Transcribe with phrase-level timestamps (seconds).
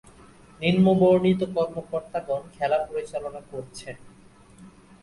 [0.59, 4.03] নিম্নবর্ণিত কর্মকর্তাগণ খেলা পরিচালনা করছেন:-